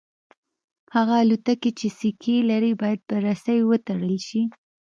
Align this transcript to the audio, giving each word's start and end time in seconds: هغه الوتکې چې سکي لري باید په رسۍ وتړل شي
هغه 0.95 1.15
الوتکې 1.23 1.71
چې 1.79 1.87
سکي 1.99 2.35
لري 2.51 2.71
باید 2.81 2.99
په 3.09 3.15
رسۍ 3.25 3.59
وتړل 3.65 4.17
شي 4.27 4.41